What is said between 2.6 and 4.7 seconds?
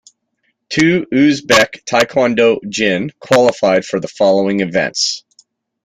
jin qualified for the following